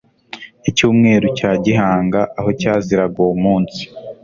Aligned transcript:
icyumweru 0.69 1.25
cya 1.37 1.51
gihanga 1.65 2.19
aho 2.39 2.49
cyaziraga 2.59 3.17
uwo 3.23 3.33
munsi 3.43 3.81